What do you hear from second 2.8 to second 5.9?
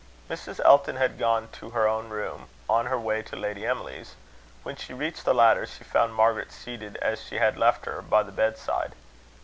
her way to Lady Emily's. When she reached the latter, she